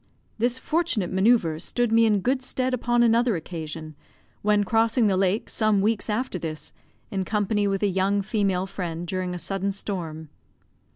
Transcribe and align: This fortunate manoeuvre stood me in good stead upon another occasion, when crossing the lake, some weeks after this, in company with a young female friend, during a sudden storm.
This 0.39 0.57
fortunate 0.57 1.11
manoeuvre 1.11 1.59
stood 1.59 1.91
me 1.91 2.07
in 2.07 2.21
good 2.21 2.41
stead 2.41 2.73
upon 2.73 3.03
another 3.03 3.35
occasion, 3.35 3.93
when 4.41 4.63
crossing 4.63 5.05
the 5.05 5.15
lake, 5.15 5.47
some 5.47 5.79
weeks 5.79 6.09
after 6.09 6.39
this, 6.39 6.73
in 7.11 7.23
company 7.23 7.67
with 7.67 7.83
a 7.83 7.87
young 7.87 8.23
female 8.23 8.65
friend, 8.65 9.05
during 9.05 9.35
a 9.35 9.37
sudden 9.37 9.71
storm. 9.71 10.29